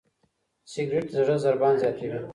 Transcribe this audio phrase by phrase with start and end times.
[0.71, 2.19] سګریټ د زړه ضربان زیاتوي.